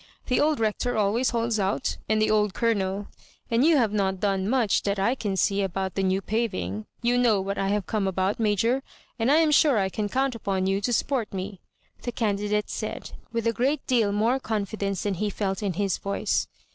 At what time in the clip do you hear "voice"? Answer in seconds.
15.99-16.47